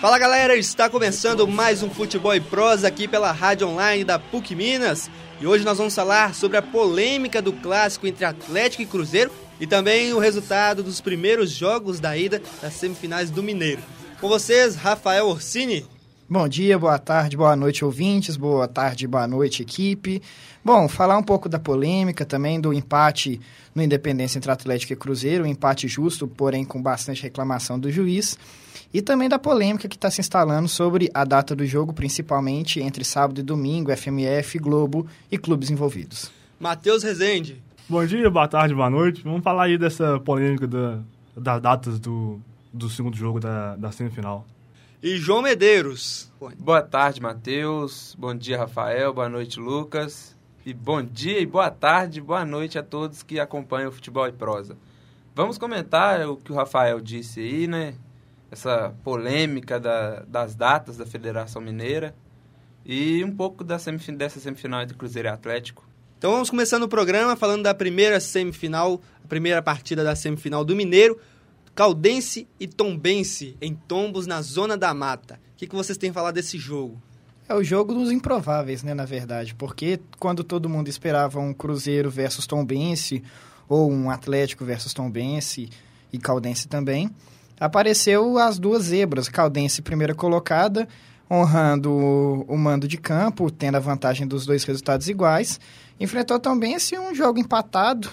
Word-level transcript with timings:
Fala 0.00 0.18
galera, 0.18 0.56
está 0.56 0.88
começando 0.88 1.46
mais 1.46 1.82
um 1.82 1.90
Futebol 1.90 2.34
e 2.34 2.40
Prosa 2.40 2.88
aqui 2.88 3.06
pela 3.06 3.30
rádio 3.32 3.68
online 3.68 4.02
da 4.02 4.18
PUC 4.18 4.54
Minas. 4.54 5.10
E 5.38 5.46
hoje 5.46 5.62
nós 5.62 5.76
vamos 5.76 5.94
falar 5.94 6.34
sobre 6.34 6.56
a 6.56 6.62
polêmica 6.62 7.42
do 7.42 7.52
clássico 7.52 8.06
entre 8.06 8.24
Atlético 8.24 8.82
e 8.82 8.86
Cruzeiro 8.86 9.30
e 9.60 9.66
também 9.66 10.14
o 10.14 10.18
resultado 10.18 10.82
dos 10.82 11.02
primeiros 11.02 11.50
jogos 11.50 12.00
da 12.00 12.16
ida 12.16 12.40
das 12.62 12.72
semifinais 12.72 13.30
do 13.30 13.42
Mineiro. 13.42 13.82
Com 14.20 14.26
vocês, 14.26 14.74
Rafael 14.74 15.28
Orsini. 15.28 15.86
Bom 16.32 16.46
dia, 16.46 16.78
boa 16.78 16.96
tarde, 16.96 17.36
boa 17.36 17.56
noite, 17.56 17.84
ouvintes, 17.84 18.36
boa 18.36 18.68
tarde, 18.68 19.04
boa 19.04 19.26
noite, 19.26 19.62
equipe. 19.62 20.22
Bom, 20.64 20.88
falar 20.88 21.18
um 21.18 21.24
pouco 21.24 21.48
da 21.48 21.58
polêmica 21.58 22.24
também, 22.24 22.60
do 22.60 22.72
empate 22.72 23.40
no 23.74 23.82
Independência 23.82 24.38
entre 24.38 24.48
Atlético 24.48 24.92
e 24.92 24.96
Cruzeiro, 24.96 25.42
um 25.42 25.46
empate 25.48 25.88
justo, 25.88 26.28
porém 26.28 26.64
com 26.64 26.80
bastante 26.80 27.20
reclamação 27.24 27.80
do 27.80 27.90
juiz. 27.90 28.38
E 28.94 29.02
também 29.02 29.28
da 29.28 29.40
polêmica 29.40 29.88
que 29.88 29.96
está 29.96 30.08
se 30.08 30.20
instalando 30.20 30.68
sobre 30.68 31.10
a 31.12 31.24
data 31.24 31.56
do 31.56 31.66
jogo, 31.66 31.92
principalmente 31.92 32.78
entre 32.78 33.02
sábado 33.02 33.40
e 33.40 33.42
domingo, 33.42 33.90
FMF, 33.90 34.56
Globo 34.60 35.08
e 35.32 35.36
clubes 35.36 35.68
envolvidos. 35.68 36.30
Matheus 36.60 37.02
Rezende. 37.02 37.60
Bom 37.88 38.06
dia, 38.06 38.30
boa 38.30 38.46
tarde, 38.46 38.72
boa 38.72 38.88
noite. 38.88 39.20
Vamos 39.24 39.42
falar 39.42 39.64
aí 39.64 39.76
dessa 39.76 40.20
polêmica 40.20 40.68
da, 40.68 41.00
das 41.36 41.60
datas 41.60 41.98
do, 41.98 42.40
do 42.72 42.88
segundo 42.88 43.16
jogo 43.16 43.40
da, 43.40 43.74
da 43.74 43.90
semifinal. 43.90 44.46
E 45.02 45.16
João 45.16 45.42
Medeiros. 45.42 46.30
Boa 46.58 46.82
tarde, 46.82 47.22
Matheus. 47.22 48.14
Bom 48.18 48.34
dia, 48.34 48.58
Rafael. 48.58 49.12
Boa 49.14 49.28
noite, 49.28 49.58
Lucas. 49.58 50.36
E 50.64 50.74
bom 50.74 51.02
dia 51.02 51.40
e 51.40 51.46
boa 51.46 51.70
tarde, 51.70 52.20
boa 52.20 52.44
noite 52.44 52.78
a 52.78 52.82
todos 52.82 53.22
que 53.22 53.40
acompanham 53.40 53.88
o 53.88 53.92
Futebol 53.92 54.28
e 54.28 54.32
Prosa. 54.32 54.76
Vamos 55.34 55.56
comentar 55.56 56.28
o 56.28 56.36
que 56.36 56.52
o 56.52 56.54
Rafael 56.54 57.00
disse 57.00 57.40
aí, 57.40 57.66
né? 57.66 57.94
essa 58.50 58.92
polêmica 59.04 59.78
da, 59.78 60.20
das 60.26 60.54
datas 60.54 60.96
da 60.96 61.06
Federação 61.06 61.62
Mineira 61.62 62.14
e 62.84 63.22
um 63.24 63.34
pouco 63.34 63.62
da 63.62 63.78
semifin 63.78 64.14
dessa 64.14 64.40
semifinal 64.40 64.82
entre 64.82 64.96
Cruzeiro 64.96 65.28
e 65.28 65.30
Atlético. 65.30 65.88
Então 66.18 66.32
vamos 66.32 66.50
começando 66.50 66.82
o 66.82 66.88
programa 66.88 67.36
falando 67.36 67.62
da 67.62 67.72
primeira 67.72 68.18
semifinal, 68.20 69.00
a 69.24 69.28
primeira 69.28 69.62
partida 69.62 70.02
da 70.02 70.16
semifinal 70.16 70.64
do 70.64 70.74
Mineiro, 70.74 71.18
Caldense 71.74 72.46
e 72.58 72.66
Tombense, 72.66 73.56
em 73.60 73.74
Tombos, 73.74 74.26
na 74.26 74.42
Zona 74.42 74.76
da 74.76 74.92
Mata. 74.92 75.40
O 75.54 75.56
que, 75.56 75.66
que 75.66 75.74
vocês 75.74 75.98
têm 75.98 76.10
a 76.10 76.12
falar 76.12 76.30
desse 76.30 76.58
jogo? 76.58 77.00
É 77.48 77.54
o 77.54 77.64
jogo 77.64 77.92
dos 77.92 78.12
improváveis, 78.12 78.82
né, 78.82 78.94
na 78.94 79.04
verdade, 79.04 79.54
porque 79.54 79.98
quando 80.18 80.44
todo 80.44 80.68
mundo 80.68 80.88
esperava 80.88 81.40
um 81.40 81.52
Cruzeiro 81.52 82.08
versus 82.08 82.46
Tombense, 82.46 83.22
ou 83.68 83.90
um 83.90 84.10
Atlético 84.10 84.64
versus 84.64 84.92
Tombense 84.92 85.68
e 86.12 86.18
Caldense 86.18 86.68
também, 86.68 87.10
apareceu 87.58 88.38
as 88.38 88.58
duas 88.58 88.84
zebras, 88.84 89.28
Caldense 89.28 89.82
primeira 89.82 90.14
colocada, 90.14 90.88
honrando 91.30 91.92
o, 92.48 92.58
mando 92.58 92.88
de 92.88 92.98
campo, 92.98 93.50
tendo 93.50 93.76
a 93.76 93.80
vantagem 93.80 94.26
dos 94.26 94.44
dois 94.44 94.64
resultados 94.64 95.08
iguais. 95.08 95.60
Enfrentou 96.00 96.40
também 96.40 96.74
esse 96.74 96.98
um 96.98 97.14
jogo 97.14 97.38
empatado. 97.38 98.10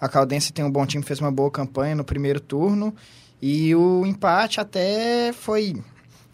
A 0.00 0.08
Caldense 0.08 0.52
tem 0.52 0.64
um 0.64 0.70
bom 0.70 0.84
time, 0.86 1.04
fez 1.04 1.20
uma 1.20 1.30
boa 1.30 1.50
campanha 1.50 1.94
no 1.94 2.04
primeiro 2.04 2.40
turno. 2.40 2.94
E 3.40 3.74
o 3.74 4.06
empate 4.06 4.60
até 4.60 5.32
foi 5.32 5.82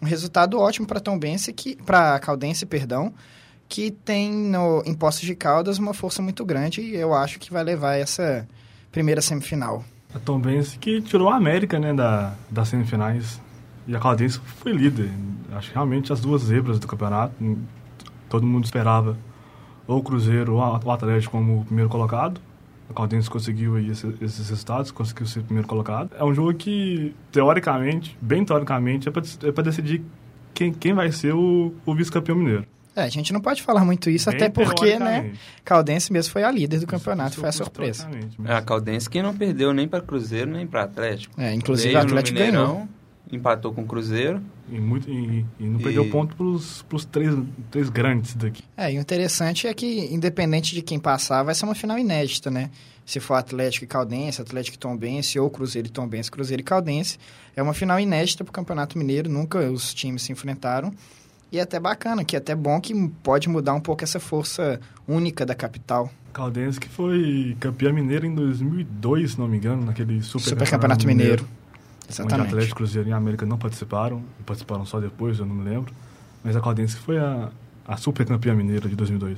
um 0.01 0.05
resultado 0.05 0.59
ótimo 0.59 0.87
para 0.87 0.99
Tombense, 0.99 1.51
que 1.51 1.75
para 1.75 2.19
Caldense, 2.19 2.65
perdão, 2.65 3.13
que 3.67 3.91
tem 3.91 4.31
no 4.31 4.81
em 4.85 4.93
Poços 4.93 5.21
de 5.21 5.35
Caldas 5.35 5.77
uma 5.77 5.93
força 5.93 6.21
muito 6.21 6.43
grande 6.45 6.81
e 6.81 6.95
eu 6.95 7.13
acho 7.13 7.39
que 7.39 7.51
vai 7.51 7.63
levar 7.63 7.95
essa 7.95 8.47
primeira 8.91 9.21
semifinal. 9.21 9.83
A 10.13 10.19
Tom 10.19 10.39
Benz 10.39 10.75
que 10.79 11.01
tirou 11.01 11.29
a 11.29 11.35
América, 11.35 11.77
né, 11.77 11.93
da, 11.93 12.33
das 12.49 12.69
semifinais. 12.69 13.39
E 13.87 13.95
a 13.95 13.99
Caldense 13.99 14.39
foi 14.57 14.71
líder. 14.71 15.11
Acho 15.51 15.69
que 15.69 15.73
realmente 15.73 16.13
as 16.13 16.19
duas 16.19 16.43
zebras 16.43 16.79
do 16.79 16.87
campeonato. 16.87 17.33
Todo 18.27 18.45
mundo 18.45 18.65
esperava 18.65 19.17
ou 19.87 19.97
o 19.97 20.03
Cruzeiro 20.03 20.55
ou 20.55 20.59
o 20.59 20.91
Atlético 20.91 21.31
como 21.31 21.65
primeiro 21.65 21.89
colocado. 21.89 22.39
A 22.89 22.93
Caldense 22.93 23.29
conseguiu 23.29 23.75
aí 23.75 23.89
esses, 23.89 24.21
esses 24.21 24.49
resultados, 24.49 24.91
conseguiu 24.91 25.27
ser 25.27 25.39
o 25.39 25.43
primeiro 25.43 25.67
colocado. 25.67 26.09
É 26.17 26.23
um 26.23 26.33
jogo 26.33 26.53
que, 26.53 27.15
teoricamente, 27.31 28.17
bem 28.19 28.43
teoricamente, 28.43 29.07
é 29.07 29.11
para 29.11 29.21
é 29.21 29.63
decidir 29.63 30.03
quem, 30.53 30.73
quem 30.73 30.93
vai 30.93 31.11
ser 31.11 31.33
o, 31.33 31.73
o 31.85 31.95
vice-campeão 31.95 32.35
mineiro. 32.35 32.65
É, 32.95 33.03
a 33.03 33.09
gente 33.09 33.31
não 33.31 33.39
pode 33.39 33.61
falar 33.61 33.85
muito 33.85 34.09
isso, 34.09 34.29
Bem 34.29 34.35
até 34.35 34.49
porque, 34.49 34.97
né, 34.99 35.31
Caldense 35.63 36.11
mesmo 36.11 36.33
foi 36.33 36.43
a 36.43 36.51
líder 36.51 36.79
do 36.79 36.87
campeonato, 36.87 37.39
foi 37.39 37.47
a 37.47 37.51
surpresa. 37.51 38.09
É, 38.43 38.53
a 38.53 38.61
Caldense 38.61 39.09
que 39.09 39.21
não 39.21 39.33
perdeu 39.35 39.73
nem 39.73 39.87
para 39.87 40.01
Cruzeiro, 40.01 40.51
nem 40.51 40.67
para 40.67 40.83
Atlético. 40.83 41.39
É, 41.39 41.53
inclusive 41.53 41.95
o 41.95 41.99
Atlético 41.99 42.37
ganhou. 42.37 42.87
Empatou 43.31 43.73
com 43.73 43.81
o 43.81 43.85
Cruzeiro. 43.85 44.41
E, 44.71 44.79
muito, 44.79 45.09
e, 45.09 45.45
e 45.59 45.63
não 45.63 45.79
e... 45.79 45.83
perdeu 45.83 46.09
ponto 46.09 46.35
para 46.35 46.45
os 46.45 47.05
três, 47.05 47.35
três 47.69 47.89
grandes 47.89 48.35
daqui. 48.35 48.63
É, 48.75 48.91
e 48.91 48.97
o 48.97 49.01
interessante 49.01 49.67
é 49.67 49.73
que, 49.73 50.13
independente 50.13 50.73
de 50.73 50.81
quem 50.81 50.99
passar, 50.99 51.43
vai 51.43 51.53
ser 51.53 51.65
uma 51.65 51.75
final 51.75 51.97
inédita, 51.97 52.49
né? 52.49 52.69
Se 53.05 53.19
for 53.19 53.35
Atlético 53.35 53.85
e 53.85 53.87
Caldense, 53.87 54.41
Atlético 54.41 54.75
e 54.75 54.79
Tombense, 54.79 55.39
ou 55.39 55.49
Cruzeiro 55.49 55.87
e 55.87 55.91
Tombense, 55.91 56.29
Cruzeiro 56.29 56.61
e 56.61 56.63
Caldense. 56.63 57.17
É 57.55 57.63
uma 57.63 57.73
final 57.73 57.99
inédita 57.99 58.43
para 58.43 58.51
o 58.51 58.53
Campeonato 58.53 58.97
Mineiro, 58.97 59.29
nunca 59.29 59.59
os 59.71 59.93
times 59.93 60.21
se 60.21 60.31
enfrentaram. 60.31 60.93
E 61.51 61.57
é 61.57 61.61
até 61.61 61.79
bacana, 61.79 62.23
que 62.23 62.35
é 62.35 62.39
até 62.39 62.53
bom 62.53 62.79
que 62.79 62.93
pode 63.23 63.49
mudar 63.49 63.73
um 63.73 63.81
pouco 63.81 64.03
essa 64.03 64.19
força 64.19 64.79
única 65.07 65.45
da 65.45 65.55
capital. 65.55 66.11
Caldense 66.31 66.79
que 66.79 66.87
foi 66.87 67.57
campeã 67.59 67.91
mineira 67.91 68.27
em 68.27 68.35
2002, 68.35 69.31
se 69.31 69.39
não 69.39 69.47
me 69.47 69.57
engano, 69.57 69.83
naquele 69.83 70.21
Super, 70.21 70.49
super 70.49 70.69
Campeonato 70.69 71.07
Mineiro. 71.07 71.43
mineiro. 71.43 71.58
Exatamente. 72.09 72.41
Onde 72.41 72.47
Atlético, 72.47 72.75
Cruzeiro 72.77 73.09
e 73.09 73.13
América 73.13 73.45
não 73.45 73.57
participaram, 73.57 74.23
participaram 74.45 74.85
só 74.85 74.99
depois, 74.99 75.39
eu 75.39 75.45
não 75.45 75.55
me 75.55 75.69
lembro. 75.69 75.93
Mas 76.43 76.55
a 76.55 76.61
Caldense 76.61 76.97
foi 76.97 77.17
a, 77.17 77.49
a 77.87 77.97
super 77.97 78.25
campeã 78.25 78.53
mineira 78.53 78.87
de 78.87 78.95
2002. 78.95 79.37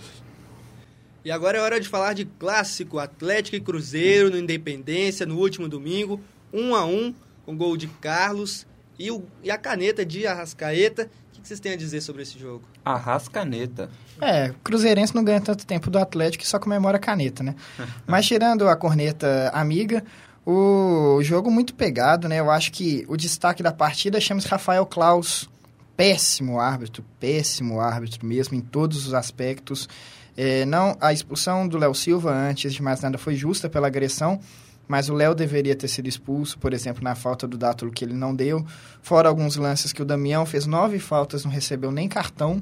E 1.24 1.32
agora 1.32 1.58
é 1.58 1.62
hora 1.62 1.80
de 1.80 1.88
falar 1.88 2.14
de 2.14 2.26
clássico 2.26 2.98
Atlético 2.98 3.56
e 3.56 3.62
Cruzeiro 3.62 4.30
no 4.30 4.38
Independência 4.38 5.26
no 5.26 5.38
último 5.38 5.68
domingo, 5.68 6.20
1 6.52 6.62
um 6.62 6.76
a 6.76 6.86
1 6.86 6.90
um, 6.90 7.16
com 7.46 7.56
gol 7.56 7.78
de 7.78 7.88
Carlos 7.88 8.66
e, 8.98 9.12
o, 9.12 9.24
e 9.44 9.52
a 9.52 9.58
caneta 9.58 10.06
de 10.06 10.26
Arrascaeta 10.26 11.10
que 11.42 11.48
vocês 11.48 11.60
têm 11.60 11.74
a 11.74 11.76
dizer 11.76 12.02
sobre 12.02 12.22
esse 12.22 12.38
jogo? 12.38 12.64
Arrascaneta. 12.86 13.90
É, 14.22 14.54
Cruzeirense 14.64 15.16
não 15.16 15.24
ganha 15.24 15.42
tanto 15.42 15.66
tempo 15.66 15.90
do 15.90 15.98
Atlético 15.98 16.44
que 16.44 16.48
só 16.48 16.60
comemora 16.60 16.98
a 16.98 17.00
caneta, 17.00 17.44
né? 17.44 17.56
Mas 18.06 18.28
tirando 18.28 18.68
a 18.68 18.76
corneta 18.76 19.50
amiga, 19.54 20.04
o 20.46 21.22
jogo 21.22 21.52
muito 21.52 21.74
pegado, 21.74 22.28
né? 22.28 22.40
Eu 22.40 22.50
acho 22.50 22.72
que 22.72 23.06
o 23.08 23.16
destaque 23.16 23.62
da 23.62 23.72
partida 23.72 24.20
chama-se 24.20 24.48
Rafael 24.48 24.86
Klaus. 24.86 25.50
Péssimo 25.96 26.60
árbitro, 26.60 27.06
péssimo 27.20 27.80
árbitro 27.80 28.26
mesmo 28.26 28.58
em 28.58 28.62
todos 28.62 29.06
os 29.06 29.14
aspectos. 29.14 29.88
É, 30.36 30.66
não, 30.66 30.98
a 31.00 31.14
expulsão 31.14 31.68
do 31.68 31.78
Léo 31.78 31.94
Silva, 31.94 32.34
antes 32.34 32.74
de 32.74 32.82
mais 32.82 33.02
nada, 33.02 33.18
foi 33.18 33.36
justa 33.36 33.70
pela 33.70 33.88
agressão, 33.88 34.40
mas 34.88 35.10
o 35.10 35.14
Léo 35.14 35.36
deveria 35.36 35.76
ter 35.76 35.88
sido 35.88 36.08
expulso, 36.08 36.58
por 36.58 36.74
exemplo, 36.74 37.04
na 37.04 37.14
falta 37.14 37.48
do 37.48 37.58
Dátulo 37.58 37.92
que 37.92 38.04
ele 38.04 38.14
não 38.14 38.34
deu. 38.34 38.66
Fora 39.02 39.30
alguns 39.30 39.58
lances 39.58 39.94
que 39.94 40.02
o 40.02 40.06
Damião 40.06 40.46
fez 40.46 40.66
nove 40.66 40.98
faltas, 40.98 41.46
não 41.46 41.52
recebeu 41.52 41.92
nem 41.92 42.08
cartão. 42.08 42.62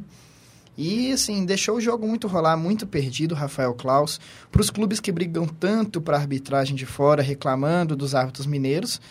E, 0.82 1.12
assim, 1.12 1.46
deixou 1.46 1.76
o 1.76 1.82
jogo 1.82 2.08
muito 2.08 2.26
rolar, 2.26 2.56
muito 2.56 2.88
perdido, 2.88 3.36
Rafael 3.36 3.74
Klaus. 3.74 4.18
Para 4.50 4.62
os 4.62 4.70
clubes 4.70 5.02
que 5.02 5.12
brigam 5.12 5.46
tanto 5.46 6.00
para 6.00 6.16
a 6.16 6.22
arbitragem 6.22 6.74
de 6.74 6.86
fora, 6.86 7.22
reclamando 7.22 7.98
dos 7.98 8.16
árbitros 8.16 8.46
mineiros, 8.46 9.02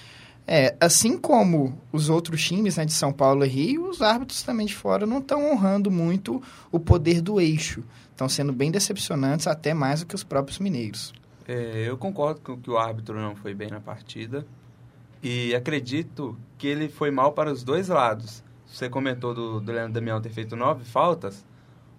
é, 0.47 0.75
assim 0.81 1.19
como 1.19 1.79
os 1.93 2.09
outros 2.09 2.43
times 2.43 2.79
né, 2.79 2.87
de 2.87 2.95
São 2.95 3.13
Paulo 3.13 3.45
e 3.45 3.49
Rio, 3.49 3.87
os 3.87 4.01
árbitros 4.01 4.43
também 4.43 4.65
de 4.65 4.75
fora 4.75 5.05
não 5.05 5.19
estão 5.19 5.53
honrando 5.53 5.91
muito 5.91 6.43
o 6.73 6.81
poder 6.81 7.21
do 7.21 7.39
eixo. 7.39 7.85
Estão 8.13 8.31
sendo 8.31 8.51
bem 8.51 8.71
decepcionantes, 8.71 9.47
até 9.47 9.75
mais 9.75 10.01
do 10.01 10.07
que 10.07 10.15
os 10.15 10.25
próprios 10.25 10.59
mineiros. 10.59 11.13
É, 11.47 11.85
eu 11.87 11.99
concordo 11.99 12.41
com 12.41 12.57
que 12.57 12.71
o 12.71 12.79
árbitro 12.79 13.21
não 13.21 13.37
foi 13.37 13.53
bem 13.53 13.69
na 13.69 13.79
partida 13.79 14.47
e 15.23 15.55
acredito 15.55 16.35
que 16.57 16.67
ele 16.67 16.89
foi 16.89 17.11
mal 17.11 17.33
para 17.33 17.53
os 17.53 17.63
dois 17.63 17.89
lados. 17.89 18.43
Você 18.65 18.89
comentou 18.89 19.35
do, 19.35 19.61
do 19.61 19.71
Leandro 19.71 19.93
Damião 19.93 20.19
ter 20.19 20.31
feito 20.31 20.57
nove 20.57 20.83
faltas. 20.83 21.45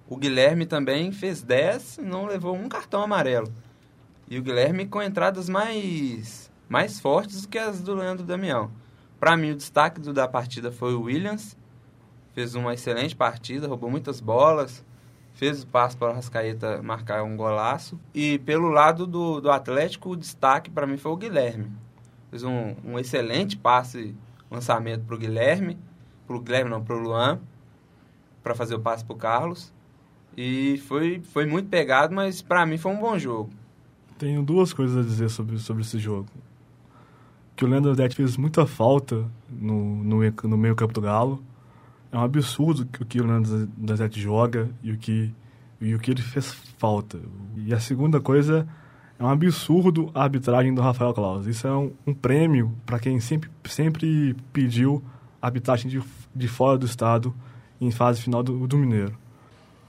O 0.10 0.18
Guilherme 0.18 0.66
também 0.66 1.12
fez 1.12 1.44
dez 1.44 2.00
e 2.00 2.02
não 2.02 2.26
levou 2.26 2.56
um 2.56 2.68
cartão 2.68 3.04
amarelo. 3.04 3.54
E 4.28 4.40
o 4.40 4.42
Guilherme 4.42 4.88
com 4.88 5.00
entradas 5.00 5.48
mais, 5.48 6.52
mais 6.68 7.00
fortes 7.00 7.44
do 7.44 7.48
que 7.48 7.60
as 7.60 7.80
do 7.80 7.94
Leandro 7.94 8.26
Damião. 8.26 8.72
Para 9.20 9.38
mim, 9.38 9.52
o 9.52 9.56
destaque 9.56 10.02
do, 10.02 10.12
da 10.12 10.28
partida 10.28 10.72
foi 10.72 10.96
o 10.96 11.04
Williams. 11.04 11.56
Fez 12.34 12.56
uma 12.56 12.74
excelente 12.74 13.16
partida, 13.16 13.68
roubou 13.68 13.92
muitas 13.92 14.20
bolas, 14.20 14.84
fez 15.36 15.62
o 15.62 15.68
passe 15.68 15.96
para 15.96 16.10
o 16.10 16.16
Rascaeta 16.16 16.82
marcar 16.82 17.22
um 17.22 17.38
golaço. 17.38 18.00
E 18.12 18.40
pelo 18.40 18.70
lado 18.70 19.06
do, 19.06 19.40
do 19.40 19.52
Atlético, 19.52 20.10
o 20.10 20.18
destaque 20.18 20.72
para 20.72 20.88
mim 20.88 20.98
foi 20.98 21.12
o 21.12 21.18
Guilherme. 21.18 21.72
Fez 22.32 22.44
um, 22.44 22.76
um 22.84 22.98
excelente 22.98 23.56
passe, 23.56 24.16
lançamento 24.50 25.06
para 25.06 25.16
o 25.16 25.20
Guilherme, 25.20 25.78
para 26.26 26.36
o 26.36 26.40
Guilherme 26.40 26.72
não, 26.72 26.84
para 26.84 26.96
o 26.96 27.00
Luan, 27.00 27.40
para 28.42 28.56
fazer 28.56 28.74
o 28.74 28.80
passe 28.80 29.06
para 29.06 29.14
o 29.14 29.18
Carlos. 29.18 29.72
E 30.42 30.78
foi, 30.78 31.20
foi 31.20 31.46
muito 31.46 31.68
pegado, 31.68 32.16
mas 32.16 32.42
para 32.42 32.66
mim 32.66 32.78
foi 32.78 32.94
um 32.94 32.98
bom 32.98 33.20
jogo. 33.20 33.50
Tenho 34.18 34.42
duas 34.42 34.72
coisas 34.72 34.96
a 34.96 35.02
dizer 35.02 35.30
sobre, 35.30 35.58
sobre 35.60 35.82
esse 35.82 36.00
jogo. 36.00 36.30
Que 37.58 37.66
o 37.66 37.68
Leandro 37.68 37.92
Andretti 37.92 38.16
fez 38.16 38.38
muita 38.38 38.66
falta 38.66 39.26
no, 39.50 40.02
no, 40.02 40.34
no 40.44 40.58
meio 40.58 40.78
campo 40.78 40.94
do 40.94 41.02
Galo. 41.02 41.44
É 42.10 42.18
um 42.18 42.24
absurdo 42.24 42.88
o 43.02 43.06
que 43.06 43.20
o 43.20 43.26
Leandro 43.26 43.70
Andretti 43.82 44.22
joga 44.22 44.70
e 44.82 44.94
o 44.94 44.98
que, 44.98 45.30
e 45.82 45.94
o 45.94 46.00
que 46.00 46.12
ele 46.12 46.22
fez 46.22 46.54
falta. 46.78 47.20
E 47.58 47.74
a 47.74 47.80
segunda 47.82 48.22
coisa 48.22 48.66
é 49.20 49.24
um 49.26 49.28
absurdo 49.28 50.10
a 50.14 50.24
arbitragem 50.24 50.74
do 50.74 50.80
Rafael 50.80 51.14
Claus. 51.14 51.48
Isso 51.48 51.68
é 51.68 51.76
um, 51.76 51.92
um 52.08 52.14
prêmio 52.14 52.74
para 52.86 52.98
quem 52.98 53.20
sempre, 53.20 53.50
sempre 53.66 54.38
pediu 54.54 55.04
arbitragem 55.42 55.92
de, 55.92 56.02
de 56.34 56.48
fora 56.48 56.78
do 56.78 56.86
estado 56.86 57.36
em 57.82 57.92
fase 57.92 58.22
final 58.22 58.42
do, 58.42 58.66
do 58.66 58.78
Mineiro. 58.78 59.18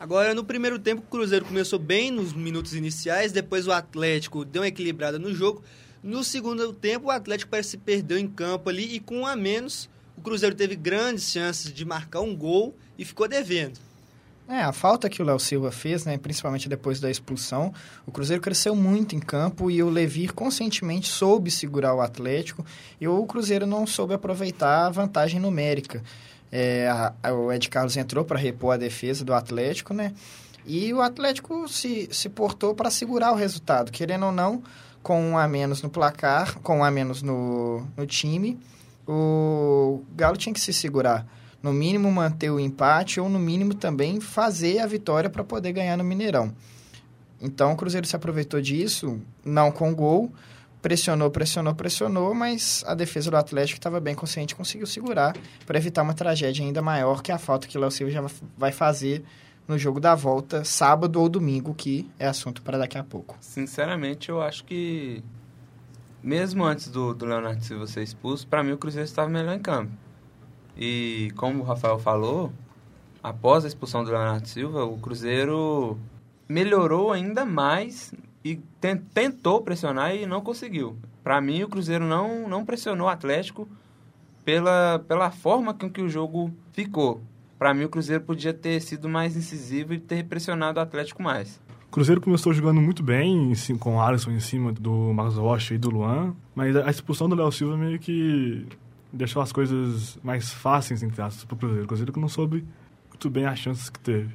Agora, 0.00 0.34
no 0.34 0.42
primeiro 0.42 0.78
tempo, 0.78 1.02
o 1.02 1.10
Cruzeiro 1.10 1.44
começou 1.44 1.78
bem 1.78 2.10
nos 2.10 2.32
minutos 2.32 2.74
iniciais, 2.74 3.32
depois 3.32 3.66
o 3.66 3.72
Atlético 3.72 4.46
deu 4.46 4.62
uma 4.62 4.68
equilibrada 4.68 5.18
no 5.18 5.34
jogo. 5.34 5.62
No 6.02 6.24
segundo 6.24 6.72
tempo, 6.72 7.08
o 7.08 7.10
Atlético 7.10 7.50
parece 7.50 7.72
se 7.72 7.76
perdeu 7.76 8.16
em 8.16 8.26
campo 8.26 8.70
ali 8.70 8.94
e 8.94 8.98
com 8.98 9.18
um 9.18 9.26
a 9.26 9.36
menos, 9.36 9.90
o 10.16 10.22
Cruzeiro 10.22 10.56
teve 10.56 10.74
grandes 10.74 11.30
chances 11.30 11.70
de 11.70 11.84
marcar 11.84 12.22
um 12.22 12.34
gol 12.34 12.74
e 12.98 13.04
ficou 13.04 13.28
devendo. 13.28 13.78
É, 14.48 14.62
a 14.62 14.72
falta 14.72 15.08
que 15.10 15.20
o 15.20 15.24
Léo 15.24 15.38
Silva 15.38 15.70
fez, 15.70 16.06
né, 16.06 16.16
principalmente 16.16 16.66
depois 16.66 16.98
da 16.98 17.10
expulsão, 17.10 17.72
o 18.06 18.10
Cruzeiro 18.10 18.42
cresceu 18.42 18.74
muito 18.74 19.14
em 19.14 19.20
campo 19.20 19.70
e 19.70 19.82
o 19.82 19.90
Levir 19.90 20.32
conscientemente 20.32 21.08
soube 21.08 21.50
segurar 21.50 21.94
o 21.94 22.00
Atlético 22.00 22.64
e 22.98 23.06
o 23.06 23.24
Cruzeiro 23.26 23.66
não 23.66 23.86
soube 23.86 24.14
aproveitar 24.14 24.86
a 24.86 24.90
vantagem 24.90 25.38
numérica. 25.38 26.02
É, 26.52 26.88
a, 26.88 27.32
o 27.32 27.52
Ed 27.52 27.68
Carlos 27.68 27.96
entrou 27.96 28.24
para 28.24 28.38
repor 28.38 28.74
a 28.74 28.76
defesa 28.76 29.24
do 29.24 29.32
Atlético, 29.32 29.94
né? 29.94 30.12
E 30.66 30.92
o 30.92 31.00
Atlético 31.00 31.66
se, 31.68 32.08
se 32.12 32.28
portou 32.28 32.74
para 32.74 32.90
segurar 32.90 33.32
o 33.32 33.36
resultado, 33.36 33.90
querendo 33.90 34.26
ou 34.26 34.32
não, 34.32 34.62
com 35.02 35.20
um 35.22 35.38
a 35.38 35.48
menos 35.48 35.82
no 35.82 35.88
placar, 35.88 36.58
com 36.60 36.78
um 36.78 36.84
a 36.84 36.90
menos 36.90 37.22
no, 37.22 37.86
no 37.96 38.06
time, 38.06 38.58
o 39.06 40.02
Galo 40.14 40.36
tinha 40.36 40.52
que 40.52 40.60
se 40.60 40.72
segurar. 40.72 41.26
No 41.62 41.72
mínimo 41.72 42.10
manter 42.10 42.50
o 42.50 42.60
empate 42.60 43.20
ou 43.20 43.28
no 43.28 43.38
mínimo 43.38 43.74
também 43.74 44.20
fazer 44.20 44.78
a 44.78 44.86
vitória 44.86 45.28
para 45.28 45.44
poder 45.44 45.72
ganhar 45.72 45.96
no 45.96 46.04
Mineirão. 46.04 46.54
Então 47.40 47.72
o 47.72 47.76
Cruzeiro 47.76 48.06
se 48.06 48.16
aproveitou 48.16 48.60
disso, 48.60 49.18
não 49.44 49.70
com 49.70 49.94
gol, 49.94 50.30
pressionou, 50.82 51.30
pressionou, 51.30 51.74
pressionou, 51.74 52.34
mas 52.34 52.84
a 52.86 52.94
defesa 52.94 53.30
do 53.30 53.36
Atlético 53.36 53.78
estava 53.78 54.00
bem 54.00 54.14
consciente 54.14 54.54
conseguiu 54.54 54.86
segurar 54.86 55.36
para 55.66 55.78
evitar 55.78 56.02
uma 56.02 56.14
tragédia 56.14 56.64
ainda 56.64 56.80
maior 56.80 57.22
que 57.22 57.30
a 57.30 57.38
falta 57.38 57.66
que 57.66 57.76
o 57.76 57.80
Léo 57.80 57.90
Silva 57.90 58.12
já 58.12 58.24
vai 58.56 58.72
fazer 58.72 59.22
no 59.68 59.78
jogo 59.78 60.00
da 60.00 60.14
volta, 60.14 60.64
sábado 60.64 61.20
ou 61.20 61.28
domingo, 61.28 61.74
que 61.74 62.10
é 62.18 62.26
assunto 62.26 62.60
para 62.62 62.76
daqui 62.76 62.98
a 62.98 63.04
pouco. 63.04 63.36
Sinceramente, 63.40 64.28
eu 64.28 64.42
acho 64.42 64.64
que 64.64 65.22
mesmo 66.22 66.64
antes 66.64 66.88
do, 66.88 67.14
do 67.14 67.24
Leonardo 67.24 67.64
Silva 67.64 67.86
ser 67.86 68.02
expulso, 68.02 68.46
para 68.46 68.62
mim 68.62 68.72
o 68.72 68.78
Cruzeiro 68.78 69.04
estava 69.04 69.28
melhor 69.28 69.54
em 69.54 69.60
campo. 69.60 69.92
E 70.76 71.32
como 71.36 71.62
o 71.62 71.66
Rafael 71.66 71.98
falou, 71.98 72.52
após 73.22 73.64
a 73.64 73.68
expulsão 73.68 74.02
do 74.02 74.10
Leonardo 74.10 74.48
Silva, 74.48 74.84
o 74.84 74.98
Cruzeiro 74.98 75.98
melhorou 76.48 77.12
ainda 77.12 77.44
mais 77.44 78.12
e 78.44 78.58
tentou 79.12 79.62
pressionar 79.62 80.14
e 80.14 80.26
não 80.26 80.40
conseguiu. 80.40 80.96
Para 81.22 81.40
mim, 81.40 81.62
o 81.62 81.68
Cruzeiro 81.68 82.04
não, 82.04 82.48
não 82.48 82.64
pressionou 82.64 83.06
o 83.06 83.10
Atlético 83.10 83.68
pela, 84.44 84.98
pela 85.06 85.30
forma 85.30 85.74
com 85.74 85.90
que 85.90 86.00
o 86.00 86.08
jogo 86.08 86.50
ficou. 86.72 87.22
Para 87.58 87.74
mim, 87.74 87.84
o 87.84 87.88
Cruzeiro 87.90 88.24
podia 88.24 88.54
ter 88.54 88.80
sido 88.80 89.08
mais 89.08 89.36
incisivo 89.36 89.92
e 89.92 89.98
ter 89.98 90.24
pressionado 90.24 90.78
o 90.78 90.82
Atlético 90.82 91.22
mais. 91.22 91.60
O 91.88 91.90
Cruzeiro 91.90 92.20
começou 92.20 92.52
jogando 92.54 92.80
muito 92.80 93.02
bem, 93.02 93.52
com 93.78 93.96
o 93.96 94.00
Alisson 94.00 94.30
em 94.30 94.40
cima 94.40 94.72
do 94.72 95.12
Marcos 95.12 95.36
Rocha 95.36 95.74
e 95.74 95.78
do 95.78 95.90
Luan, 95.90 96.34
mas 96.54 96.74
a 96.76 96.88
expulsão 96.88 97.28
do 97.28 97.34
Léo 97.34 97.52
Silva 97.52 97.76
meio 97.76 97.98
que 97.98 98.64
deixou 99.12 99.42
as 99.42 99.52
coisas 99.52 100.18
mais 100.22 100.50
fáceis, 100.50 101.02
entre 101.02 101.20
aspas, 101.20 101.44
para 101.44 101.54
o 101.54 101.58
Cruzeiro. 101.58 101.84
O 101.84 101.88
Cruzeiro 101.88 102.12
que 102.12 102.20
não 102.20 102.28
soube 102.28 102.64
muito 103.08 103.28
bem 103.28 103.44
as 103.44 103.58
chances 103.58 103.90
que 103.90 103.98
teve. 103.98 104.34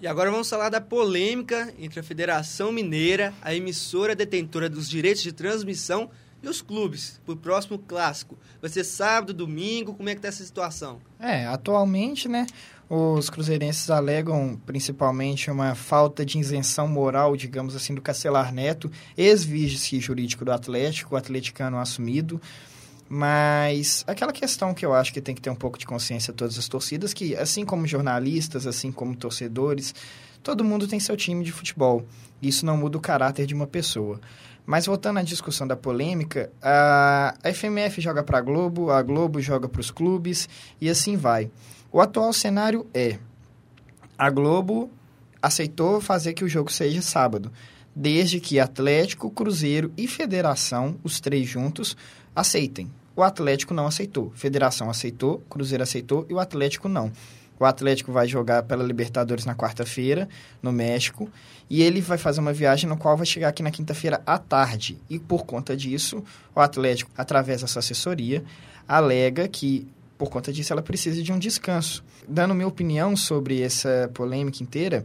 E 0.00 0.06
agora 0.06 0.30
vamos 0.30 0.48
falar 0.48 0.68
da 0.68 0.80
polêmica 0.80 1.74
entre 1.76 1.98
a 1.98 2.04
Federação 2.04 2.70
Mineira, 2.70 3.34
a 3.42 3.52
emissora 3.52 4.14
detentora 4.14 4.70
dos 4.70 4.88
direitos 4.88 5.24
de 5.24 5.32
transmissão 5.32 6.08
e 6.40 6.48
os 6.48 6.62
clubes 6.62 7.20
para 7.24 7.34
o 7.34 7.36
próximo 7.36 7.80
clássico. 7.80 8.38
Vai 8.60 8.70
ser 8.70 8.84
sábado, 8.84 9.34
domingo, 9.34 9.94
como 9.94 10.08
é 10.08 10.12
que 10.12 10.20
está 10.20 10.28
essa 10.28 10.44
situação? 10.44 11.00
É, 11.18 11.46
atualmente, 11.46 12.28
né, 12.28 12.46
os 12.88 13.28
cruzeirenses 13.28 13.90
alegam 13.90 14.56
principalmente 14.64 15.50
uma 15.50 15.74
falta 15.74 16.24
de 16.24 16.38
isenção 16.38 16.86
moral, 16.86 17.36
digamos 17.36 17.74
assim, 17.74 17.92
do 17.92 18.00
Castelar 18.00 18.54
Neto, 18.54 18.88
ex-vice 19.16 19.98
jurídico 19.98 20.44
do 20.44 20.52
Atlético, 20.52 21.16
o 21.16 21.18
atleticano 21.18 21.76
assumido. 21.76 22.40
Mas 23.08 24.04
aquela 24.06 24.32
questão 24.32 24.74
que 24.74 24.84
eu 24.84 24.92
acho 24.92 25.12
que 25.12 25.20
tem 25.20 25.34
que 25.34 25.40
ter 25.40 25.48
um 25.48 25.54
pouco 25.54 25.78
de 25.78 25.86
consciência 25.86 26.32
todas 26.32 26.58
as 26.58 26.68
torcidas, 26.68 27.14
que 27.14 27.34
assim 27.36 27.64
como 27.64 27.86
jornalistas, 27.86 28.66
assim 28.66 28.92
como 28.92 29.16
torcedores, 29.16 29.94
todo 30.42 30.64
mundo 30.64 30.86
tem 30.86 31.00
seu 31.00 31.16
time 31.16 31.42
de 31.42 31.50
futebol. 31.50 32.04
Isso 32.42 32.66
não 32.66 32.76
muda 32.76 32.98
o 32.98 33.00
caráter 33.00 33.46
de 33.46 33.54
uma 33.54 33.66
pessoa. 33.66 34.20
Mas 34.66 34.84
voltando 34.84 35.18
à 35.18 35.22
discussão 35.22 35.66
da 35.66 35.74
polêmica, 35.74 36.52
a, 36.60 37.34
FMF 37.54 38.02
joga 38.02 38.22
para 38.22 38.36
a 38.36 38.42
Globo, 38.42 38.90
a 38.90 39.00
Globo 39.00 39.40
joga 39.40 39.66
para 39.66 39.80
os 39.80 39.90
clubes 39.90 40.46
e 40.78 40.90
assim 40.90 41.16
vai. 41.16 41.50
O 41.90 42.02
atual 42.02 42.30
cenário 42.34 42.86
é: 42.92 43.18
a 44.18 44.28
Globo 44.28 44.90
aceitou 45.40 46.02
fazer 46.02 46.34
que 46.34 46.44
o 46.44 46.48
jogo 46.48 46.70
seja 46.70 47.00
sábado, 47.00 47.50
desde 47.98 48.38
que 48.38 48.60
Atlético, 48.60 49.28
Cruzeiro 49.28 49.92
e 49.96 50.06
Federação, 50.06 50.94
os 51.02 51.18
três 51.18 51.48
juntos, 51.48 51.96
aceitem. 52.34 52.88
O 53.16 53.24
Atlético 53.24 53.74
não 53.74 53.88
aceitou. 53.88 54.30
Federação 54.36 54.88
aceitou, 54.88 55.42
Cruzeiro 55.50 55.82
aceitou 55.82 56.24
e 56.30 56.32
o 56.32 56.38
Atlético 56.38 56.88
não. 56.88 57.10
O 57.58 57.64
Atlético 57.64 58.12
vai 58.12 58.28
jogar 58.28 58.62
pela 58.62 58.84
Libertadores 58.84 59.44
na 59.44 59.56
quarta-feira, 59.56 60.28
no 60.62 60.70
México, 60.70 61.28
e 61.68 61.82
ele 61.82 62.00
vai 62.00 62.16
fazer 62.16 62.38
uma 62.38 62.52
viagem 62.52 62.88
no 62.88 62.96
qual 62.96 63.16
vai 63.16 63.26
chegar 63.26 63.48
aqui 63.48 63.64
na 63.64 63.70
quinta-feira 63.72 64.22
à 64.24 64.38
tarde. 64.38 64.96
E 65.10 65.18
por 65.18 65.44
conta 65.44 65.76
disso, 65.76 66.22
o 66.54 66.60
Atlético, 66.60 67.10
através 67.18 67.62
dessa 67.62 67.80
assessoria, 67.80 68.44
alega 68.86 69.48
que 69.48 69.88
por 70.16 70.30
conta 70.30 70.52
disso 70.52 70.72
ela 70.72 70.82
precisa 70.82 71.20
de 71.20 71.32
um 71.32 71.38
descanso. 71.38 72.04
Dando 72.28 72.54
minha 72.54 72.68
opinião 72.68 73.16
sobre 73.16 73.60
essa 73.60 74.08
polêmica 74.14 74.62
inteira, 74.62 75.04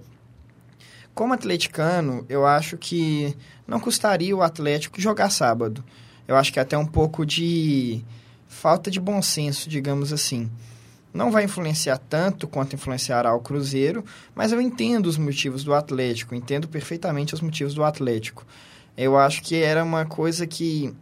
como 1.14 1.34
atleticano, 1.34 2.26
eu 2.28 2.46
acho 2.46 2.78
que 2.78 3.36
não 3.68 3.80
custaria 3.80 4.36
o 4.36 4.42
Atlético 4.42 5.00
jogar 5.00 5.30
sábado 5.30 5.84
eu 6.28 6.36
acho 6.36 6.54
que 6.54 6.60
até 6.60 6.78
um 6.78 6.86
pouco 6.86 7.26
de 7.26 8.04
falta 8.48 8.90
de 8.90 9.00
bom 9.00 9.22
senso, 9.22 9.70
digamos 9.70 10.14
assim. 10.14 10.50
Não 11.14 11.32
vai 11.32 11.44
influenciar 11.44 11.98
tanto 11.98 12.48
quanto 12.48 12.76
influenciará 12.76 13.34
o 13.36 13.40
Cruzeiro, 13.40 14.04
mas 14.34 14.52
eu 14.52 14.60
entendo 14.60 15.06
os 15.06 15.18
motivos 15.18 15.64
do 15.64 15.74
Atlético, 15.74 16.34
entendo 16.34 16.68
perfeitamente 16.68 17.34
os 17.34 17.42
motivos 17.42 17.74
do 17.74 17.84
Atlético. 17.84 18.46
Eu 18.98 19.18
acho 19.18 19.42
que 19.44 19.56
era 19.56 19.84
uma 19.84 20.06
coisa 20.06 20.48
que 20.48 20.94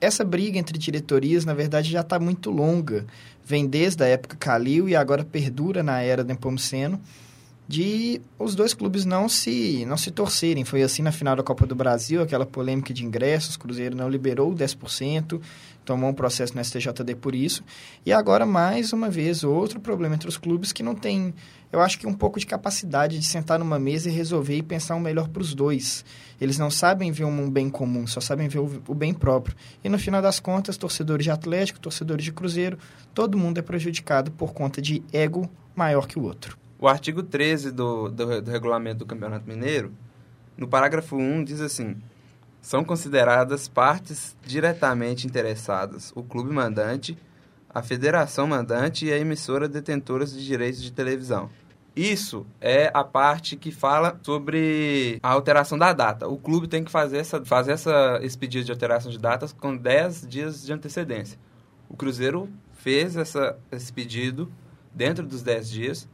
essa 0.00 0.24
briga 0.24 0.58
entre 0.58 0.78
diretorias, 0.78 1.44
na 1.44 1.54
verdade, 1.54 1.90
já 1.90 2.02
está 2.02 2.18
muito 2.18 2.50
longa. 2.50 3.06
Vem 3.44 3.66
desde 3.66 4.04
a 4.04 4.06
época 4.06 4.36
Calil 4.36 4.88
e 4.88 4.94
agora 4.94 5.24
perdura 5.24 5.82
na 5.82 6.00
era 6.00 6.22
Nepomuceno 6.22 7.00
de 7.68 8.20
os 8.38 8.54
dois 8.54 8.72
clubes 8.72 9.04
não 9.04 9.28
se 9.28 9.84
não 9.86 9.96
se 9.96 10.10
torcerem. 10.10 10.64
Foi 10.64 10.82
assim 10.82 11.02
na 11.02 11.10
final 11.10 11.34
da 11.34 11.42
Copa 11.42 11.66
do 11.66 11.74
Brasil, 11.74 12.22
aquela 12.22 12.46
polêmica 12.46 12.94
de 12.94 13.04
ingressos, 13.04 13.56
Cruzeiro 13.56 13.96
não 13.96 14.08
liberou 14.08 14.54
10%, 14.54 15.40
tomou 15.84 16.10
um 16.10 16.14
processo 16.14 16.54
no 16.54 16.64
STJD 16.64 17.16
por 17.16 17.34
isso. 17.34 17.64
E 18.04 18.12
agora, 18.12 18.46
mais 18.46 18.92
uma 18.92 19.10
vez, 19.10 19.42
outro 19.42 19.80
problema 19.80 20.14
entre 20.14 20.28
os 20.28 20.36
clubes 20.36 20.72
que 20.72 20.82
não 20.82 20.94
tem, 20.94 21.34
eu 21.72 21.80
acho 21.80 21.98
que 21.98 22.06
um 22.06 22.14
pouco 22.14 22.38
de 22.38 22.46
capacidade 22.46 23.18
de 23.18 23.24
sentar 23.24 23.58
numa 23.58 23.78
mesa 23.78 24.08
e 24.08 24.12
resolver 24.12 24.56
e 24.56 24.62
pensar 24.62 24.94
o 24.94 24.98
um 24.98 25.00
melhor 25.00 25.28
para 25.28 25.42
os 25.42 25.54
dois. 25.54 26.04
Eles 26.40 26.58
não 26.58 26.70
sabem 26.70 27.10
ver 27.10 27.24
um 27.24 27.50
bem 27.50 27.68
comum, 27.68 28.06
só 28.06 28.20
sabem 28.20 28.46
ver 28.46 28.58
o, 28.58 28.82
o 28.86 28.94
bem 28.94 29.12
próprio. 29.12 29.56
E 29.82 29.88
no 29.88 29.98
final 29.98 30.22
das 30.22 30.38
contas, 30.38 30.76
torcedores 30.76 31.24
de 31.24 31.30
Atlético, 31.30 31.80
torcedores 31.80 32.24
de 32.24 32.32
Cruzeiro, 32.32 32.78
todo 33.12 33.38
mundo 33.38 33.58
é 33.58 33.62
prejudicado 33.62 34.30
por 34.30 34.52
conta 34.52 34.80
de 34.80 35.02
ego 35.12 35.50
maior 35.74 36.06
que 36.06 36.18
o 36.18 36.22
outro. 36.22 36.65
O 36.78 36.86
artigo 36.86 37.22
13 37.22 37.72
do, 37.72 38.08
do, 38.08 38.42
do 38.42 38.50
regulamento 38.50 38.98
do 38.98 39.06
Campeonato 39.06 39.48
Mineiro, 39.48 39.92
no 40.56 40.68
parágrafo 40.68 41.16
1, 41.16 41.44
diz 41.44 41.60
assim: 41.60 41.96
são 42.60 42.84
consideradas 42.84 43.68
partes 43.68 44.36
diretamente 44.44 45.26
interessadas 45.26 46.12
o 46.16 46.22
clube 46.24 46.52
mandante, 46.52 47.16
a 47.70 47.80
federação 47.80 48.46
mandante 48.46 49.06
e 49.06 49.12
a 49.12 49.18
emissora 49.18 49.68
detentora 49.68 50.26
de 50.26 50.44
direitos 50.44 50.82
de 50.82 50.90
televisão. 50.90 51.48
Isso 51.94 52.44
é 52.60 52.90
a 52.92 53.04
parte 53.04 53.56
que 53.56 53.70
fala 53.70 54.18
sobre 54.22 55.18
a 55.22 55.30
alteração 55.30 55.78
da 55.78 55.92
data. 55.92 56.26
O 56.26 56.36
clube 56.36 56.66
tem 56.66 56.82
que 56.82 56.90
fazer, 56.90 57.18
essa, 57.18 57.42
fazer 57.44 57.72
essa, 57.72 58.18
esse 58.20 58.36
pedido 58.36 58.64
de 58.64 58.72
alteração 58.72 59.10
de 59.10 59.18
datas 59.18 59.52
com 59.52 59.76
10 59.76 60.26
dias 60.26 60.66
de 60.66 60.72
antecedência. 60.72 61.38
O 61.88 61.96
Cruzeiro 61.96 62.50
fez 62.72 63.16
essa, 63.16 63.56
esse 63.70 63.92
pedido 63.92 64.52
dentro 64.92 65.24
dos 65.24 65.42
10 65.42 65.70
dias 65.70 66.08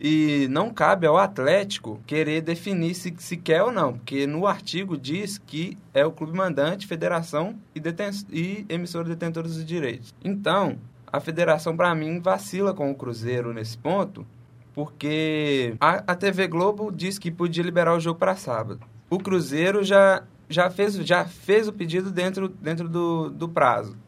E 0.00 0.48
não 0.48 0.70
cabe 0.70 1.06
ao 1.06 1.18
Atlético 1.18 2.00
querer 2.06 2.40
definir 2.40 2.94
se, 2.94 3.14
se 3.18 3.36
quer 3.36 3.62
ou 3.62 3.70
não, 3.70 3.92
porque 3.92 4.26
no 4.26 4.46
artigo 4.46 4.96
diz 4.96 5.36
que 5.36 5.76
é 5.92 6.06
o 6.06 6.10
clube 6.10 6.34
mandante, 6.34 6.86
federação 6.86 7.54
e, 7.74 7.80
deten 7.80 8.10
e 8.30 8.64
emissora 8.66 9.14
de 9.14 9.64
direitos. 9.64 10.14
Então, 10.24 10.78
a 11.12 11.20
federação, 11.20 11.76
para 11.76 11.94
mim, 11.94 12.18
vacila 12.18 12.72
com 12.72 12.90
o 12.90 12.94
Cruzeiro 12.94 13.52
nesse 13.52 13.76
ponto, 13.76 14.26
porque 14.72 15.74
a, 15.78 16.12
a 16.12 16.14
TV 16.14 16.48
Globo 16.48 16.90
diz 16.90 17.18
que 17.18 17.30
podia 17.30 17.62
liberar 17.62 17.94
o 17.94 18.00
jogo 18.00 18.18
para 18.18 18.36
sábado. 18.36 18.80
O 19.10 19.18
Cruzeiro 19.18 19.84
já, 19.84 20.22
já, 20.48 20.70
fez, 20.70 20.94
já 20.94 21.26
fez 21.26 21.68
o 21.68 21.74
pedido 21.74 22.10
dentro, 22.10 22.48
dentro 22.48 22.88
do, 22.88 23.28
do 23.28 23.48
prazo. 23.50 23.98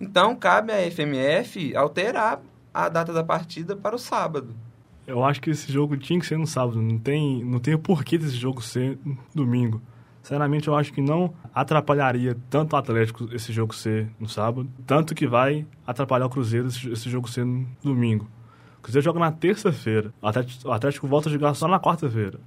Então, 0.00 0.34
cabe 0.34 0.72
à 0.72 0.90
FMF 0.90 1.76
alterar 1.76 2.40
a 2.74 2.88
data 2.88 3.12
da 3.12 3.22
partida 3.22 3.76
para 3.76 3.94
o 3.94 3.98
sábado. 3.98 4.52
Eu 5.08 5.24
acho 5.24 5.40
que 5.40 5.48
esse 5.48 5.72
jogo 5.72 5.96
tinha 5.96 6.20
que 6.20 6.26
ser 6.26 6.36
no 6.36 6.46
sábado. 6.46 6.82
Não 6.82 6.98
tem, 6.98 7.42
não 7.42 7.58
tem 7.58 7.72
o 7.72 7.78
porquê 7.78 8.18
desse 8.18 8.36
jogo 8.36 8.60
ser 8.60 8.98
domingo. 9.34 9.80
Sinceramente, 10.22 10.68
eu 10.68 10.76
acho 10.76 10.92
que 10.92 11.00
não 11.00 11.32
atrapalharia 11.54 12.36
tanto 12.50 12.74
o 12.74 12.76
Atlético 12.76 13.26
esse 13.32 13.50
jogo 13.50 13.74
ser 13.74 14.10
no 14.20 14.28
sábado, 14.28 14.68
tanto 14.86 15.14
que 15.14 15.26
vai 15.26 15.66
atrapalhar 15.86 16.26
o 16.26 16.28
Cruzeiro 16.28 16.66
esse, 16.68 17.08
jogo 17.08 17.26
ser 17.30 17.46
no 17.46 17.66
domingo. 17.82 18.28
O 18.78 18.82
Cruzeiro 18.82 19.02
joga 19.02 19.18
na 19.18 19.32
terça-feira, 19.32 20.12
o 20.20 20.70
Atlético 20.70 21.06
volta 21.06 21.30
a 21.30 21.32
jogar 21.32 21.54
só 21.54 21.66
na 21.66 21.80
quarta-feira. 21.80 22.38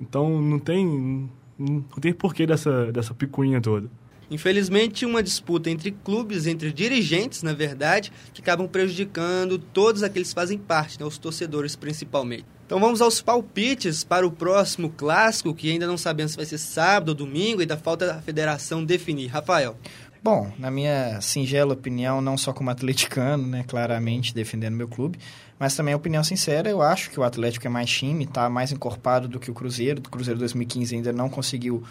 Então 0.00 0.40
não 0.40 0.60
tem, 0.60 1.28
não 1.58 1.80
tem 2.00 2.12
porquê 2.12 2.46
dessa, 2.46 2.92
dessa 2.92 3.12
picuinha 3.12 3.60
toda. 3.60 3.90
Infelizmente, 4.30 5.06
uma 5.06 5.22
disputa 5.22 5.70
entre 5.70 5.90
clubes, 5.90 6.46
entre 6.46 6.72
dirigentes, 6.72 7.42
na 7.42 7.52
verdade, 7.52 8.12
que 8.32 8.40
acabam 8.40 8.66
prejudicando 8.66 9.58
todos 9.58 10.02
aqueles 10.02 10.28
que 10.28 10.34
fazem 10.34 10.58
parte, 10.58 10.98
né, 10.98 11.06
os 11.06 11.18
torcedores 11.18 11.76
principalmente. 11.76 12.44
Então 12.66 12.80
vamos 12.80 13.00
aos 13.00 13.22
palpites 13.22 14.02
para 14.02 14.26
o 14.26 14.30
próximo 14.30 14.90
clássico, 14.90 15.54
que 15.54 15.70
ainda 15.70 15.86
não 15.86 15.96
sabemos 15.96 16.32
se 16.32 16.36
vai 16.36 16.44
ser 16.46 16.58
sábado 16.58 17.10
ou 17.10 17.14
domingo, 17.14 17.60
ainda 17.60 17.76
falta 17.76 18.16
a 18.16 18.20
federação 18.20 18.84
definir. 18.84 19.28
Rafael. 19.28 19.76
Bom, 20.20 20.50
na 20.58 20.72
minha 20.72 21.20
singela 21.20 21.74
opinião, 21.74 22.20
não 22.20 22.36
só 22.36 22.52
como 22.52 22.68
atleticano, 22.68 23.46
né, 23.46 23.64
claramente 23.68 24.34
defendendo 24.34 24.74
meu 24.74 24.88
clube, 24.88 25.20
mas 25.56 25.76
também 25.76 25.94
a 25.94 25.96
opinião 25.96 26.24
sincera, 26.24 26.68
eu 26.68 26.82
acho 26.82 27.10
que 27.10 27.20
o 27.20 27.22
Atlético 27.22 27.68
é 27.68 27.70
mais 27.70 27.88
time, 27.88 28.24
está 28.24 28.50
mais 28.50 28.72
encorpado 28.72 29.28
do 29.28 29.38
que 29.38 29.50
o 29.50 29.54
Cruzeiro. 29.54 30.02
O 30.04 30.10
Cruzeiro 30.10 30.40
2015 30.40 30.96
ainda 30.96 31.12
não 31.12 31.28
conseguiu 31.28 31.84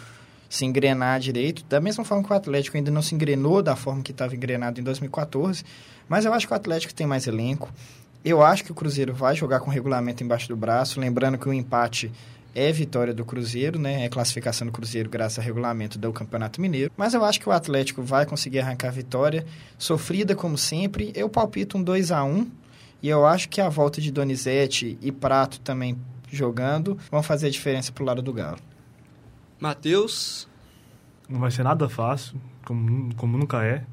se 0.48 0.64
engrenar 0.64 1.20
direito, 1.20 1.64
da 1.68 1.80
mesma 1.80 2.04
forma 2.04 2.24
que 2.24 2.32
o 2.32 2.36
Atlético 2.36 2.76
ainda 2.76 2.90
não 2.90 3.02
se 3.02 3.14
engrenou 3.14 3.62
da 3.62 3.76
forma 3.76 4.02
que 4.02 4.12
estava 4.12 4.34
engrenado 4.34 4.80
em 4.80 4.84
2014, 4.84 5.64
mas 6.08 6.24
eu 6.24 6.32
acho 6.32 6.46
que 6.46 6.52
o 6.52 6.56
Atlético 6.56 6.94
tem 6.94 7.06
mais 7.06 7.26
elenco. 7.26 7.72
Eu 8.24 8.42
acho 8.42 8.64
que 8.64 8.72
o 8.72 8.74
Cruzeiro 8.74 9.14
vai 9.14 9.36
jogar 9.36 9.60
com 9.60 9.70
regulamento 9.70 10.22
embaixo 10.22 10.48
do 10.48 10.56
braço, 10.56 11.00
lembrando 11.00 11.38
que 11.38 11.48
o 11.48 11.52
empate 11.52 12.10
é 12.56 12.72
vitória 12.72 13.12
do 13.12 13.24
Cruzeiro, 13.24 13.78
né? 13.78 14.06
É 14.06 14.08
classificação 14.08 14.66
do 14.66 14.72
Cruzeiro 14.72 15.10
graças 15.10 15.38
ao 15.38 15.44
regulamento 15.44 15.98
do 15.98 16.10
Campeonato 16.10 16.58
Mineiro. 16.58 16.90
Mas 16.96 17.12
eu 17.12 17.22
acho 17.22 17.38
que 17.38 17.48
o 17.48 17.52
Atlético 17.52 18.02
vai 18.02 18.24
conseguir 18.24 18.60
arrancar 18.60 18.88
a 18.88 18.92
vitória, 18.92 19.44
sofrida 19.76 20.34
como 20.34 20.56
sempre. 20.56 21.12
Eu 21.14 21.28
palpito 21.28 21.76
um 21.76 21.82
2 21.82 22.10
a 22.10 22.24
1 22.24 22.50
e 23.02 23.08
eu 23.10 23.26
acho 23.26 23.50
que 23.50 23.60
a 23.60 23.68
volta 23.68 24.00
de 24.00 24.10
Donizete 24.10 24.96
e 25.02 25.12
Prato 25.12 25.60
também 25.60 25.98
jogando 26.32 26.98
vão 27.10 27.22
fazer 27.22 27.48
a 27.48 27.50
diferença 27.50 27.92
pro 27.92 28.04
lado 28.04 28.22
do 28.22 28.32
Galo. 28.32 28.58
Matheus. 29.60 30.48
Não 31.28 31.40
vai 31.40 31.50
ser 31.50 31.62
nada 31.62 31.88
fácil, 31.88 32.40
como, 32.64 33.14
como 33.16 33.36
nunca 33.36 33.64
é. 33.64 33.84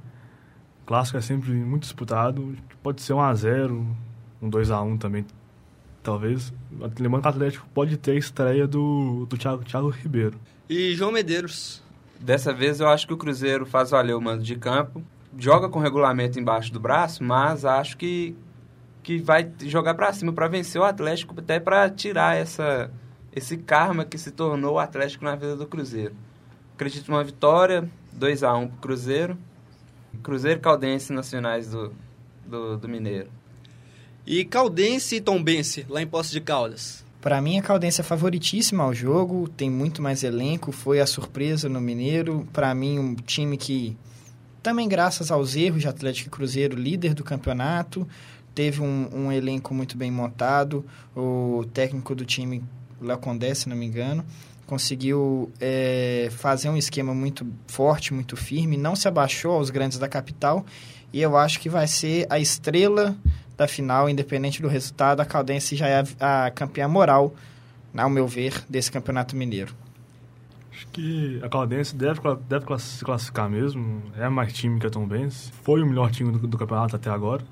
O 0.84 0.86
clássico 0.86 1.18
é 1.18 1.22
sempre 1.22 1.52
muito 1.52 1.84
disputado. 1.84 2.56
Pode 2.82 3.02
ser 3.02 3.14
um 3.14 3.22
a 3.22 3.34
0 3.34 3.88
um 4.42 4.50
2 4.50 4.72
a 4.72 4.82
1 4.82 4.98
também, 4.98 5.26
talvez. 6.04 6.54
Lembrando 7.00 7.22
que 7.22 7.28
o 7.28 7.32
Atlético 7.32 7.68
pode 7.74 7.96
ter 7.96 8.12
a 8.12 8.16
estreia 8.16 8.68
do, 8.68 9.26
do 9.26 9.38
Thiago, 9.38 9.64
Thiago 9.64 9.90
Ribeiro. 9.90 10.38
E 10.70 10.94
João 10.94 11.12
Medeiros. 11.12 11.82
Dessa 12.20 12.54
vez 12.54 12.80
eu 12.82 12.88
acho 12.90 13.08
que 13.08 13.14
o 13.14 13.18
Cruzeiro 13.18 13.66
faz 13.66 13.92
valer 13.92 14.14
o 14.14 14.22
mando 14.22 14.44
de 14.44 14.56
campo. 14.58 15.02
Joga 15.38 15.70
com 15.70 15.80
regulamento 15.80 16.40
embaixo 16.40 16.72
do 16.72 16.80
braço, 16.80 17.24
mas 17.24 17.66
acho 17.66 17.98
que, 17.98 18.36
que 19.02 19.18
vai 19.18 19.50
jogar 19.62 19.94
para 19.96 20.12
cima 20.14 20.34
para 20.34 20.48
vencer 20.48 20.80
o 20.80 20.84
Atlético, 20.84 21.34
até 21.38 21.60
para 21.60 21.90
tirar 21.90 22.36
essa, 22.36 22.92
esse 23.36 23.58
karma 23.58 24.06
que 24.06 24.18
se 24.18 24.32
tornou 24.32 24.76
o 24.76 24.80
Atlético 24.80 25.26
na 25.26 25.36
vida 25.36 25.56
do 25.56 25.66
Cruzeiro. 25.66 26.16
Acredito 26.76 27.10
numa 27.10 27.24
vitória, 27.24 27.90
2 28.12 28.44
a 28.44 28.54
1 28.54 28.68
pro 28.68 28.78
Cruzeiro. 28.78 29.38
Cruzeiro 30.22 30.60
Caldense 30.60 31.12
nacionais 31.12 31.72
do, 31.72 31.92
do, 32.46 32.78
do 32.78 32.88
Mineiro. 32.88 33.30
E 34.26 34.46
Caldense 34.46 35.16
e 35.16 35.22
Tombense, 35.22 35.86
lá 35.90 36.02
em 36.02 36.08
Poços 36.08 36.32
de 36.32 36.40
Caldas. 36.40 37.04
Para 37.20 37.42
mim, 37.42 37.58
a 37.58 37.62
Caldense 37.62 38.02
é 38.02 38.04
favoritíssima 38.04 38.84
ao 38.84 38.94
jogo, 38.94 39.48
tem 39.48 39.70
muito 39.70 40.02
mais 40.02 40.24
elenco, 40.24 40.72
foi 40.72 41.00
a 41.00 41.06
surpresa 41.06 41.68
no 41.68 41.82
Mineiro. 41.82 42.48
Para 42.54 42.74
mim, 42.76 43.00
um 43.00 43.16
time 43.16 43.58
que, 43.58 43.98
também 44.62 44.88
graças 44.88 45.32
aos 45.32 45.56
erros 45.56 45.82
de 45.82 45.88
Atlético 45.88 46.28
e 46.28 46.32
Cruzeiro, 46.32 46.76
líder 46.76 47.14
do 47.14 47.24
campeonato, 47.24 48.08
teve 48.54 48.82
um, 48.82 49.10
um 49.12 49.32
elenco 49.32 49.74
muito 49.74 49.98
bem 49.98 50.12
montado. 50.12 50.86
O 51.16 51.66
técnico 51.74 52.14
do 52.14 52.26
time 52.26 52.64
Léo 53.02 53.18
Condé, 53.18 53.54
se 53.54 53.68
não 53.70 53.76
me 53.76 53.86
engano, 53.86 54.24
conseguiu 54.66 55.52
é, 55.60 56.30
fazer 56.32 56.70
um 56.70 56.78
esquema 56.78 57.14
muito 57.14 57.46
forte, 57.68 58.14
muito 58.14 58.36
firme, 58.36 58.78
não 58.78 58.96
se 58.96 59.08
abaixou 59.08 59.54
aos 59.54 59.70
grandes 59.70 59.98
da 59.98 60.08
capital 60.08 60.66
e 61.12 61.22
eu 61.22 61.38
acho 61.38 61.60
que 61.60 61.70
vai 61.70 61.86
ser 61.88 62.26
a 62.30 62.40
estrela 62.40 63.16
da 63.56 63.68
final, 63.68 64.10
independente 64.10 64.62
do 64.62 64.68
resultado, 64.68 65.20
a 65.20 65.26
Caldense 65.26 65.76
já 65.76 65.88
é 65.88 66.04
a, 66.20 66.46
a 66.46 66.52
campeã 66.52 66.88
moral, 66.88 67.36
ao 67.96 68.10
meu 68.10 68.28
ver, 68.28 68.64
desse 68.68 68.92
campeonato 68.92 69.36
mineiro. 69.36 69.76
Acho 70.72 70.88
que 70.88 71.40
a 71.44 71.50
Caldense 71.50 71.96
deve, 71.96 72.20
deve 72.50 72.80
se 72.80 73.06
classificar 73.06 73.48
mesmo, 73.48 74.02
é 74.18 74.28
mais 74.28 74.52
time 74.54 74.80
que 74.80 74.88
a 74.88 74.90
Tom 74.90 75.08
foi 75.62 75.84
o 75.84 75.86
melhor 75.86 76.10
time 76.10 76.32
do, 76.32 76.48
do 76.48 76.58
campeonato 76.58 76.96
até 76.96 77.12
agora. 77.12 77.44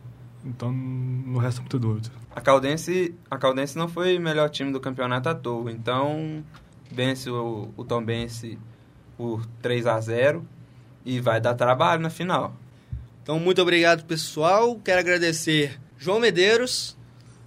Então 0.46 0.72
não 0.72 1.40
resta 1.40 1.62
muita 1.62 1.78
dúvida. 1.78 2.10
A 2.36 2.42
Caldense, 2.42 3.16
a 3.30 3.38
Caldense 3.38 3.78
não 3.78 3.88
foi 3.88 4.18
o 4.18 4.22
melhor 4.22 4.50
time 4.50 4.72
do 4.72 4.80
campeonato 4.80 5.30
à 5.30 5.36
toa. 5.36 5.72
Então 5.72 6.44
vence 6.92 7.30
o, 7.30 7.70
o 7.78 7.84
Tom 7.84 8.04
Bense 8.04 8.58
por 9.18 9.46
3 9.62 9.86
a 9.88 10.00
0 10.00 10.46
e 11.06 11.20
vai 11.20 11.40
dar 11.40 11.54
trabalho 11.54 12.02
na 12.02 12.10
final. 12.10 12.56
Então 13.22 13.40
muito 13.40 13.62
obrigado 13.62 14.06
pessoal. 14.06 14.80
Quero 14.84 15.00
agradecer 15.00 15.80
João 15.98 16.20
Medeiros. 16.20 16.98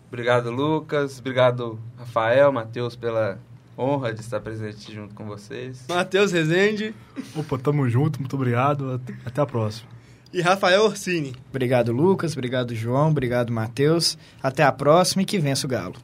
Obrigado 0.08 0.50
Lucas. 0.50 1.18
Obrigado 1.18 1.78
Rafael, 1.98 2.52
Matheus 2.52 2.94
pela 2.94 3.38
honra 3.76 4.14
de 4.14 4.20
estar 4.20 4.40
presente 4.40 4.94
junto 4.94 5.14
com 5.14 5.24
vocês. 5.24 5.84
Matheus 5.88 6.30
Rezende. 6.30 6.94
Opa, 7.34 7.58
tamo 7.58 7.88
junto, 7.88 8.20
muito 8.20 8.36
obrigado. 8.36 9.00
Até 9.24 9.40
a 9.40 9.46
próxima 9.46 9.93
e 10.35 10.41
Rafael 10.41 10.83
Orsini. 10.83 11.33
Obrigado, 11.49 11.93
Lucas. 11.93 12.33
Obrigado, 12.33 12.75
João. 12.75 13.11
Obrigado, 13.11 13.53
Matheus. 13.53 14.19
Até 14.43 14.64
a 14.64 14.73
próxima 14.73 15.23
e 15.23 15.25
que 15.25 15.38
vença 15.38 15.64
o 15.67 15.71
Galo. 15.71 15.95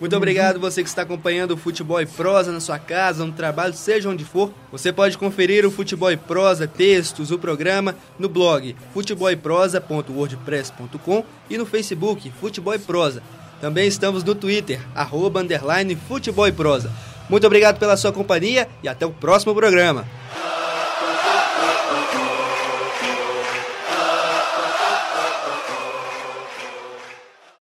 Muito 0.00 0.16
obrigado 0.16 0.60
você 0.60 0.80
que 0.80 0.88
está 0.88 1.02
acompanhando 1.02 1.54
o 1.54 1.56
Futebol 1.56 2.00
e 2.00 2.06
Prosa 2.06 2.52
na 2.52 2.60
sua 2.60 2.78
casa, 2.78 3.26
no 3.26 3.32
trabalho, 3.32 3.74
seja 3.74 4.08
onde 4.08 4.24
for. 4.24 4.52
Você 4.70 4.92
pode 4.92 5.18
conferir 5.18 5.66
o 5.66 5.72
Futebol 5.72 6.12
e 6.12 6.16
Prosa, 6.16 6.68
textos, 6.68 7.32
o 7.32 7.38
programa 7.38 7.96
no 8.16 8.28
blog 8.28 8.76
futeboleprosa.wordpress.com 8.94 11.24
e 11.50 11.58
no 11.58 11.66
Facebook 11.66 12.30
Futebol 12.40 12.76
e 12.76 12.78
Prosa. 12.78 13.24
Também 13.60 13.88
estamos 13.88 14.22
no 14.22 14.36
Twitter, 14.36 14.78
arroba, 14.94 15.40
underline, 15.40 15.96
Futebol 15.96 16.52
Prosa. 16.52 16.92
Muito 17.28 17.48
obrigado 17.48 17.80
pela 17.80 17.96
sua 17.96 18.12
companhia 18.12 18.68
e 18.84 18.88
até 18.88 19.04
o 19.04 19.10
próximo 19.10 19.52
programa. 19.52 20.06